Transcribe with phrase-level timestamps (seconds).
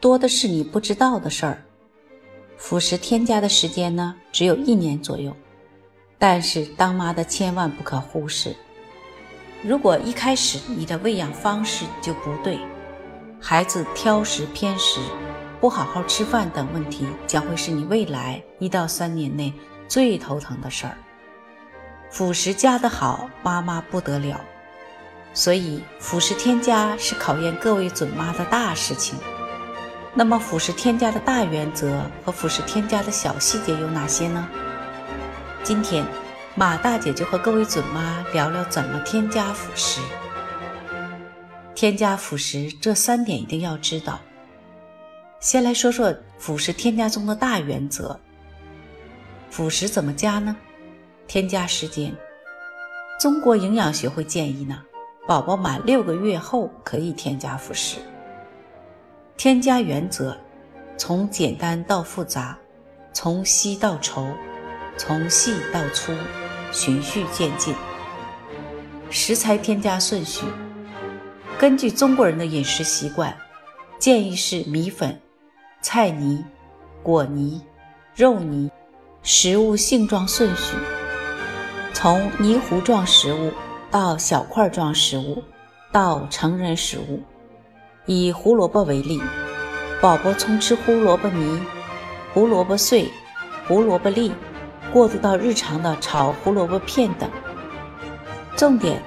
[0.00, 1.62] 多的是你不知道的事儿。
[2.56, 5.34] 辅食添加的时间呢，只有一年左右，
[6.18, 8.54] 但是当妈的千万不可忽视。
[9.62, 12.58] 如果一开始你的喂养方式就不对，
[13.40, 15.00] 孩子挑食偏食、
[15.60, 19.52] 不好好吃饭等问题，将会是你未来一到三年内
[19.88, 20.96] 最头疼的事儿。
[22.10, 24.40] 辅食加得好，妈妈不得了。
[25.34, 29.18] 所以辅食添加是考验各位准妈的大事情。
[30.18, 34.48] 那么辅食添加的大原则和辅食添加的小细节有哪些呢？
[35.62, 36.04] 今天
[36.56, 40.00] 马大姐就和各位准妈聊聊怎么添加辅食。
[41.72, 44.18] 添加辅食这三点一定要知道。
[45.38, 48.18] 先来说说辅食添加中的大原则。
[49.50, 50.56] 辅食怎么加呢？
[51.28, 52.12] 添加时间，
[53.20, 54.82] 中国营养学会建议呢，
[55.28, 57.98] 宝宝满六个月后可以添加辅食。
[59.38, 60.36] 添加原则：
[60.96, 62.58] 从简单到复杂，
[63.12, 64.26] 从稀到稠，
[64.96, 66.12] 从细到粗，
[66.72, 67.72] 循序渐进。
[69.10, 70.44] 食材添加顺序：
[71.56, 73.32] 根据中国人的饮食习惯，
[74.00, 75.16] 建议是米粉、
[75.80, 76.44] 菜泥、
[77.04, 77.62] 果泥、
[78.16, 78.68] 肉泥，
[79.22, 80.74] 食物性状顺序，
[81.94, 83.52] 从泥糊状食物
[83.88, 85.44] 到小块状食物，
[85.92, 87.22] 到成人食物。
[88.08, 89.20] 以胡萝卜为例，
[90.00, 91.60] 宝宝从吃胡萝卜泥、
[92.32, 93.06] 胡萝卜碎、
[93.66, 94.32] 胡萝卜粒，
[94.90, 97.28] 过渡到日常的炒胡萝卜片等。
[98.56, 99.02] 重点，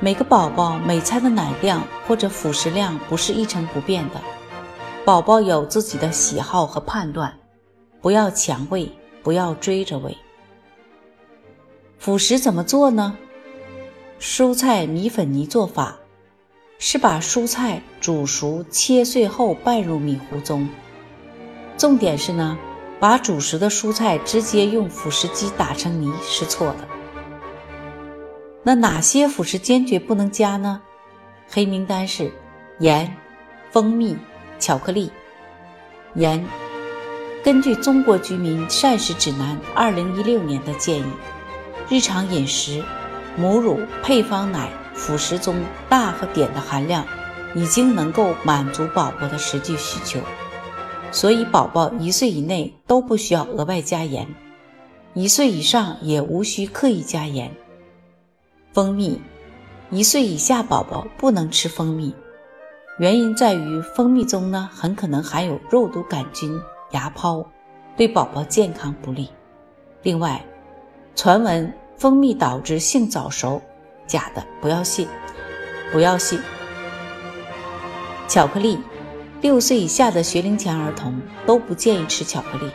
[0.00, 4.14] 每个宝宝每餐的奶量或者辅食量不是一成不变的，
[5.04, 7.36] 宝宝有自己的喜好和判断，
[8.00, 8.90] 不要强喂，
[9.22, 10.16] 不要追着喂。
[11.98, 13.18] 辅食怎么做呢？
[14.18, 15.98] 蔬菜米粉泥做法。
[16.78, 20.68] 是把蔬菜煮熟切碎后拌入米糊中，
[21.78, 22.58] 重点是呢，
[23.00, 26.88] 把煮熟的蔬菜直接用辅食机打成泥是错的。
[28.62, 30.82] 那哪些辅食坚决不能加呢？
[31.48, 32.32] 黑名单是
[32.80, 33.16] 盐、
[33.70, 34.16] 蜂蜜、
[34.58, 35.10] 巧克力。
[36.14, 36.44] 盐，
[37.44, 41.04] 根据《中国居民膳食指南》二零一六年的建议，
[41.88, 42.82] 日常饮食，
[43.36, 44.70] 母乳、配方奶。
[44.98, 47.04] 辅食中钠和碘的含量
[47.54, 50.18] 已经能够满足宝宝的实际需求，
[51.12, 54.26] 所以宝宝一岁以内都不需要额外加盐，
[55.12, 57.54] 一岁以上也无需刻意加盐。
[58.72, 59.20] 蜂蜜，
[59.90, 62.14] 一岁以下宝宝不能吃蜂蜜，
[62.98, 66.58] 原因在于蜂蜜中呢很可能含有肉毒杆菌、
[66.92, 67.44] 芽孢，
[67.98, 69.28] 对宝宝健康不利。
[70.02, 70.42] 另外，
[71.14, 73.60] 传闻蜂蜜导致性早熟。
[74.06, 75.08] 假的，不要信，
[75.92, 76.38] 不要信。
[78.28, 78.78] 巧克力，
[79.40, 82.70] 六岁以下的学龄前儿童都不建议吃巧克力。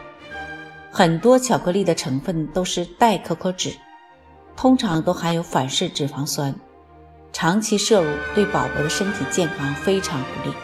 [0.92, 3.74] 很多巧克力的成分都是代可可脂，
[4.58, 6.54] 通常都含有反式脂肪酸，
[7.32, 10.56] 长期摄入对宝宝的身体健康非常不利。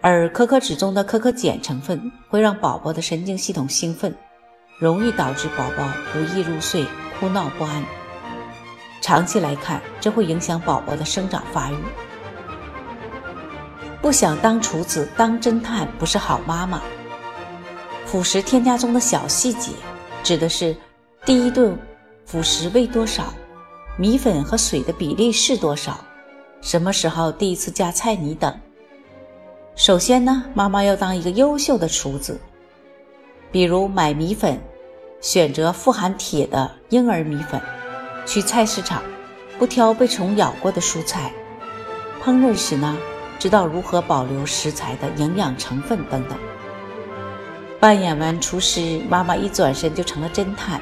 [0.00, 4.12] 而可可脂中的可可碱成分会让宝宝的神经系统兴奋，
[4.80, 6.84] 容易导致宝宝不易入睡、
[7.18, 7.82] 哭闹不安。
[9.00, 11.76] 长期来看，这会影响宝宝的生长发育。
[14.00, 16.80] 不想当厨子、当侦探，不是好妈妈。
[18.04, 19.72] 辅食添加中的小细节，
[20.22, 20.76] 指的是
[21.24, 21.76] 第一顿
[22.24, 23.34] 辅食喂多少，
[23.96, 25.98] 米粉和水的比例是多少，
[26.60, 28.52] 什么时候第一次加菜泥等。
[29.74, 32.40] 首先呢，妈妈要当一个优秀的厨子，
[33.50, 34.60] 比如买米粉，
[35.20, 37.60] 选择富含铁的婴儿米粉。
[38.24, 39.02] 去菜市场，
[39.56, 41.32] 不挑被虫咬过的蔬菜。
[42.24, 42.96] 烹饪时呢，
[43.38, 46.36] 知道如何保留食材的营养成分等等。
[47.78, 50.80] 扮演完厨师，妈妈一转身就成了侦探。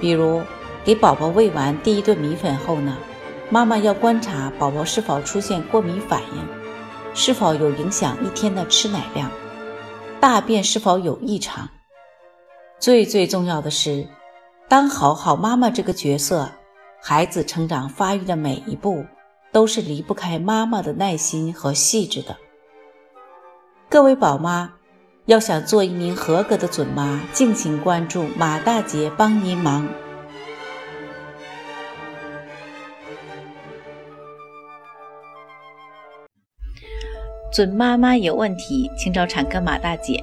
[0.00, 0.40] 比如，
[0.84, 2.96] 给宝宝喂完第一顿米粉后呢，
[3.50, 6.46] 妈妈要观察宝宝是否出现过敏反应，
[7.12, 9.28] 是否有影响一天的吃奶量，
[10.20, 11.68] 大便是否有异常。
[12.78, 14.06] 最最重要的是。
[14.68, 16.50] 当好好妈妈这个角色，
[17.00, 19.06] 孩子成长发育的每一步
[19.52, 22.36] 都是离不开妈妈的耐心和细致的。
[23.88, 24.72] 各位宝妈，
[25.26, 29.88] 要想做一名合格的准妈，敬请关注马大姐帮您忙。
[37.52, 40.22] 准妈妈有问题，请找产科马大姐。